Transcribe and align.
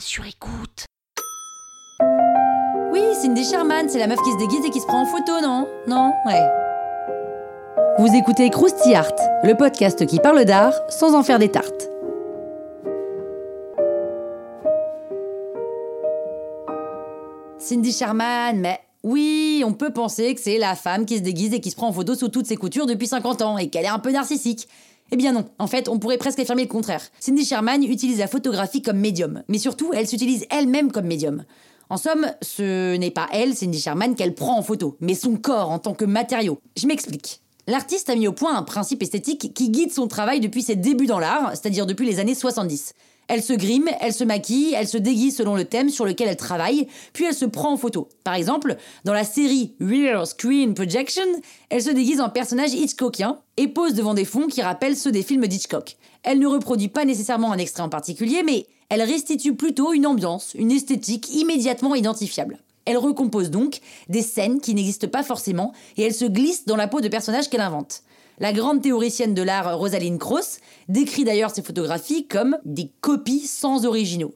Sur. 0.00 0.24
Oui, 2.92 3.00
Cindy 3.20 3.44
Sherman, 3.44 3.88
c'est 3.88 3.98
la 3.98 4.06
meuf 4.06 4.20
qui 4.22 4.32
se 4.32 4.36
déguise 4.36 4.64
et 4.64 4.70
qui 4.70 4.80
se 4.80 4.86
prend 4.86 5.02
en 5.02 5.06
photo, 5.06 5.40
non? 5.42 5.66
Non? 5.86 6.12
Ouais. 6.26 6.40
Vous 7.98 8.14
écoutez 8.14 8.50
Krusty 8.50 8.94
Art, 8.94 9.12
le 9.42 9.54
podcast 9.54 10.06
qui 10.06 10.18
parle 10.20 10.44
d'art 10.44 10.74
sans 10.90 11.14
en 11.14 11.22
faire 11.22 11.38
des 11.38 11.48
tartes. 11.50 11.88
Cindy 17.58 17.92
Sherman, 17.92 18.60
mais 18.60 18.80
oui, 19.02 19.62
on 19.66 19.72
peut 19.72 19.92
penser 19.92 20.34
que 20.34 20.40
c'est 20.40 20.58
la 20.58 20.74
femme 20.74 21.06
qui 21.06 21.16
se 21.16 21.22
déguise 21.22 21.54
et 21.54 21.60
qui 21.60 21.70
se 21.70 21.76
prend 21.76 21.88
en 21.88 21.92
photo 21.92 22.14
sous 22.14 22.28
toutes 22.28 22.46
ses 22.46 22.56
coutures 22.56 22.86
depuis 22.86 23.06
50 23.06 23.42
ans 23.42 23.58
et 23.58 23.68
qu'elle 23.68 23.84
est 23.84 23.88
un 23.88 23.98
peu 23.98 24.12
narcissique. 24.12 24.68
Eh 25.12 25.16
bien 25.16 25.32
non, 25.32 25.46
en 25.58 25.66
fait, 25.66 25.88
on 25.88 25.98
pourrait 25.98 26.18
presque 26.18 26.38
affirmer 26.38 26.62
le 26.62 26.68
contraire. 26.68 27.02
Cindy 27.18 27.44
Sherman 27.44 27.82
utilise 27.82 28.18
la 28.18 28.28
photographie 28.28 28.82
comme 28.82 28.98
médium, 28.98 29.42
mais 29.48 29.58
surtout, 29.58 29.92
elle 29.92 30.06
s'utilise 30.06 30.46
elle-même 30.50 30.92
comme 30.92 31.06
médium. 31.06 31.44
En 31.88 31.96
somme, 31.96 32.26
ce 32.42 32.96
n'est 32.96 33.10
pas 33.10 33.28
elle, 33.32 33.54
Cindy 33.54 33.80
Sherman, 33.80 34.14
qu'elle 34.14 34.34
prend 34.34 34.56
en 34.56 34.62
photo, 34.62 34.96
mais 35.00 35.14
son 35.14 35.36
corps 35.36 35.70
en 35.70 35.80
tant 35.80 35.94
que 35.94 36.04
matériau. 36.04 36.60
Je 36.76 36.86
m'explique. 36.86 37.40
L'artiste 37.66 38.08
a 38.10 38.14
mis 38.14 38.28
au 38.28 38.32
point 38.32 38.56
un 38.56 38.62
principe 38.62 39.02
esthétique 39.02 39.52
qui 39.54 39.70
guide 39.70 39.92
son 39.92 40.06
travail 40.06 40.40
depuis 40.40 40.62
ses 40.62 40.76
débuts 40.76 41.06
dans 41.06 41.18
l'art, 41.18 41.50
c'est-à-dire 41.50 41.86
depuis 41.86 42.06
les 42.06 42.20
années 42.20 42.34
70. 42.34 42.94
Elle 43.32 43.44
se 43.44 43.52
grime, 43.52 43.88
elle 44.00 44.12
se 44.12 44.24
maquille, 44.24 44.74
elle 44.76 44.88
se 44.88 44.98
déguise 44.98 45.36
selon 45.36 45.54
le 45.54 45.64
thème 45.64 45.88
sur 45.88 46.04
lequel 46.04 46.26
elle 46.26 46.36
travaille, 46.36 46.88
puis 47.12 47.26
elle 47.26 47.34
se 47.34 47.44
prend 47.44 47.74
en 47.74 47.76
photo. 47.76 48.08
Par 48.24 48.34
exemple, 48.34 48.76
dans 49.04 49.12
la 49.12 49.22
série 49.22 49.72
Real 49.80 50.26
Screen 50.26 50.74
Projection, 50.74 51.22
elle 51.68 51.80
se 51.80 51.90
déguise 51.90 52.20
en 52.20 52.28
personnage 52.28 52.74
Hitchcockien 52.74 53.38
et 53.56 53.68
pose 53.68 53.94
devant 53.94 54.14
des 54.14 54.24
fonds 54.24 54.48
qui 54.48 54.62
rappellent 54.62 54.96
ceux 54.96 55.12
des 55.12 55.22
films 55.22 55.46
d'Hitchcock. 55.46 55.96
Elle 56.24 56.40
ne 56.40 56.48
reproduit 56.48 56.88
pas 56.88 57.04
nécessairement 57.04 57.52
un 57.52 57.58
extrait 57.58 57.84
en 57.84 57.88
particulier, 57.88 58.42
mais 58.44 58.66
elle 58.88 59.02
restitue 59.02 59.54
plutôt 59.54 59.92
une 59.92 60.08
ambiance, 60.08 60.54
une 60.56 60.72
esthétique 60.72 61.32
immédiatement 61.32 61.94
identifiable. 61.94 62.58
Elle 62.90 62.98
recompose 62.98 63.50
donc 63.50 63.78
des 64.08 64.20
scènes 64.20 64.60
qui 64.60 64.74
n'existent 64.74 65.06
pas 65.06 65.22
forcément 65.22 65.72
et 65.96 66.02
elle 66.02 66.12
se 66.12 66.24
glisse 66.24 66.64
dans 66.64 66.74
la 66.74 66.88
peau 66.88 67.00
de 67.00 67.06
personnages 67.06 67.48
qu'elle 67.48 67.60
invente. 67.60 68.02
La 68.40 68.52
grande 68.52 68.82
théoricienne 68.82 69.32
de 69.32 69.42
l'art 69.42 69.78
Rosaline 69.78 70.18
Krauss 70.18 70.58
décrit 70.88 71.22
d'ailleurs 71.22 71.54
ces 71.54 71.62
photographies 71.62 72.26
comme 72.26 72.58
des 72.64 72.90
copies 73.00 73.46
sans 73.46 73.86
originaux. 73.86 74.34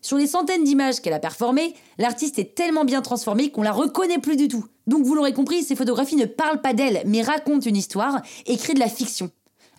Sur 0.00 0.16
les 0.16 0.28
centaines 0.28 0.62
d'images 0.62 1.00
qu'elle 1.00 1.12
a 1.12 1.18
performées, 1.18 1.74
l'artiste 1.98 2.38
est 2.38 2.54
tellement 2.54 2.84
bien 2.84 3.02
transformée 3.02 3.50
qu'on 3.50 3.62
la 3.62 3.72
reconnaît 3.72 4.20
plus 4.20 4.36
du 4.36 4.46
tout. 4.46 4.64
Donc 4.86 5.04
vous 5.04 5.16
l'aurez 5.16 5.32
compris, 5.32 5.64
ces 5.64 5.74
photographies 5.74 6.14
ne 6.14 6.26
parlent 6.26 6.60
pas 6.60 6.74
d'elle, 6.74 7.02
mais 7.04 7.22
racontent 7.22 7.68
une 7.68 7.76
histoire 7.76 8.22
et 8.46 8.56
créent 8.58 8.74
de 8.74 8.78
la 8.78 8.88
fiction. 8.88 9.28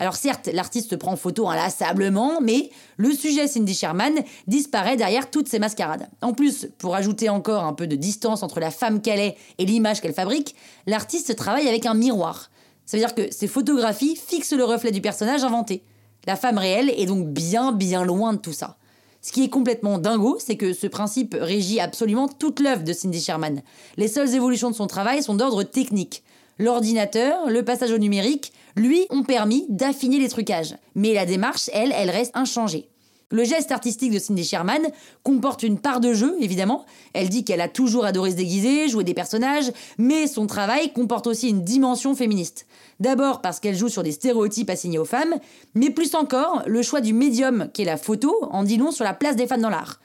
Alors 0.00 0.14
certes, 0.14 0.48
l'artiste 0.52 0.96
prend 0.96 1.16
photo 1.16 1.48
inlassablement, 1.48 2.40
mais 2.40 2.70
le 2.96 3.12
sujet 3.12 3.48
Cindy 3.48 3.74
Sherman 3.74 4.14
disparaît 4.46 4.96
derrière 4.96 5.30
toutes 5.30 5.48
ces 5.48 5.58
mascarades. 5.58 6.08
En 6.22 6.32
plus, 6.32 6.68
pour 6.78 6.94
ajouter 6.94 7.28
encore 7.28 7.64
un 7.64 7.72
peu 7.72 7.86
de 7.86 7.96
distance 7.96 8.42
entre 8.42 8.60
la 8.60 8.70
femme 8.70 9.00
qu'elle 9.00 9.18
est 9.18 9.36
et 9.58 9.66
l'image 9.66 10.00
qu'elle 10.00 10.14
fabrique, 10.14 10.54
l'artiste 10.86 11.34
travaille 11.34 11.68
avec 11.68 11.84
un 11.84 11.94
miroir. 11.94 12.50
Ça 12.86 12.96
veut 12.96 13.02
dire 13.02 13.14
que 13.14 13.32
ces 13.32 13.48
photographies 13.48 14.16
fixent 14.16 14.52
le 14.52 14.64
reflet 14.64 14.92
du 14.92 15.00
personnage 15.00 15.44
inventé. 15.44 15.82
La 16.26 16.36
femme 16.36 16.58
réelle 16.58 16.90
est 16.90 17.06
donc 17.06 17.26
bien 17.26 17.72
bien 17.72 18.04
loin 18.04 18.32
de 18.32 18.38
tout 18.38 18.52
ça. 18.52 18.76
Ce 19.20 19.32
qui 19.32 19.44
est 19.44 19.48
complètement 19.48 19.98
dingo, 19.98 20.38
c'est 20.38 20.56
que 20.56 20.72
ce 20.72 20.86
principe 20.86 21.36
régit 21.38 21.80
absolument 21.80 22.28
toute 22.28 22.60
l'œuvre 22.60 22.84
de 22.84 22.92
Cindy 22.92 23.20
Sherman. 23.20 23.62
Les 23.96 24.08
seules 24.08 24.34
évolutions 24.34 24.70
de 24.70 24.76
son 24.76 24.86
travail 24.86 25.22
sont 25.22 25.34
d'ordre 25.34 25.64
technique. 25.64 26.22
L'ordinateur, 26.58 27.48
le 27.48 27.64
passage 27.64 27.92
au 27.92 27.98
numérique, 27.98 28.52
lui, 28.76 29.06
ont 29.10 29.22
permis 29.22 29.64
d'affiner 29.68 30.18
les 30.18 30.28
trucages. 30.28 30.76
Mais 30.94 31.14
la 31.14 31.26
démarche, 31.26 31.70
elle, 31.72 31.92
elle 31.96 32.10
reste 32.10 32.36
inchangée. 32.36 32.88
Le 33.30 33.44
geste 33.44 33.72
artistique 33.72 34.10
de 34.10 34.18
Cindy 34.18 34.42
Sherman 34.42 34.80
comporte 35.22 35.62
une 35.62 35.78
part 35.78 36.00
de 36.00 36.14
jeu, 36.14 36.34
évidemment. 36.40 36.86
Elle 37.12 37.28
dit 37.28 37.44
qu'elle 37.44 37.60
a 37.60 37.68
toujours 37.68 38.06
adoré 38.06 38.30
se 38.30 38.36
déguiser, 38.36 38.88
jouer 38.88 39.04
des 39.04 39.12
personnages, 39.12 39.70
mais 39.98 40.26
son 40.26 40.46
travail 40.46 40.94
comporte 40.94 41.26
aussi 41.26 41.50
une 41.50 41.62
dimension 41.62 42.14
féministe. 42.14 42.66
D'abord 43.00 43.42
parce 43.42 43.60
qu'elle 43.60 43.76
joue 43.76 43.90
sur 43.90 44.02
des 44.02 44.12
stéréotypes 44.12 44.70
assignés 44.70 44.98
aux 44.98 45.04
femmes, 45.04 45.34
mais 45.74 45.90
plus 45.90 46.14
encore, 46.14 46.62
le 46.66 46.80
choix 46.80 47.02
du 47.02 47.12
médium 47.12 47.68
qu'est 47.74 47.84
la 47.84 47.98
photo 47.98 48.34
en 48.50 48.62
dit 48.62 48.78
long 48.78 48.90
sur 48.90 49.04
la 49.04 49.14
place 49.14 49.36
des 49.36 49.46
femmes 49.46 49.60
dans 49.60 49.68
l'art. 49.68 50.00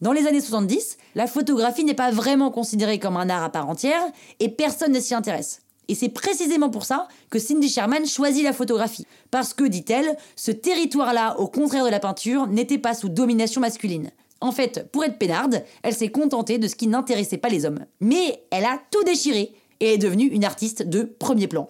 Dans 0.00 0.12
les 0.12 0.28
années 0.28 0.40
70, 0.40 0.98
la 1.16 1.26
photographie 1.26 1.82
n'est 1.82 1.94
pas 1.94 2.12
vraiment 2.12 2.52
considérée 2.52 3.00
comme 3.00 3.16
un 3.16 3.28
art 3.28 3.42
à 3.42 3.50
part 3.50 3.68
entière, 3.68 4.02
et 4.38 4.48
personne 4.48 4.92
ne 4.92 5.00
s'y 5.00 5.14
intéresse. 5.14 5.62
Et 5.88 5.94
c'est 5.94 6.10
précisément 6.10 6.68
pour 6.68 6.84
ça 6.84 7.08
que 7.30 7.38
Cindy 7.38 7.68
Sherman 7.68 8.06
choisit 8.06 8.44
la 8.44 8.52
photographie. 8.52 9.06
Parce 9.30 9.54
que, 9.54 9.64
dit-elle, 9.64 10.16
ce 10.36 10.50
territoire-là, 10.50 11.38
au 11.38 11.48
contraire 11.48 11.84
de 11.84 11.90
la 11.90 11.98
peinture, 12.00 12.46
n'était 12.46 12.78
pas 12.78 12.94
sous 12.94 13.08
domination 13.08 13.60
masculine. 13.60 14.10
En 14.40 14.52
fait, 14.52 14.88
pour 14.92 15.02
être 15.04 15.18
peinarde, 15.18 15.64
elle 15.82 15.94
s'est 15.94 16.10
contentée 16.10 16.58
de 16.58 16.68
ce 16.68 16.76
qui 16.76 16.86
n'intéressait 16.86 17.38
pas 17.38 17.48
les 17.48 17.64
hommes. 17.64 17.84
Mais 18.00 18.44
elle 18.50 18.64
a 18.64 18.78
tout 18.90 19.02
déchiré 19.04 19.52
et 19.80 19.94
est 19.94 19.98
devenue 19.98 20.26
une 20.26 20.44
artiste 20.44 20.82
de 20.82 21.02
premier 21.02 21.48
plan. 21.48 21.68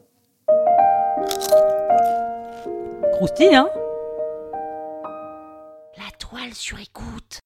Croustille, 3.14 3.54
hein? 3.54 3.70
La 5.96 6.10
toile 6.18 6.54
sur 6.54 6.78
écoute. 6.78 7.40